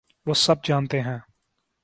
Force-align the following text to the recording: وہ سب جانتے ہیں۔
وہ 0.25 0.33
سب 0.33 0.63
جانتے 0.63 1.01
ہیں۔ 1.01 1.19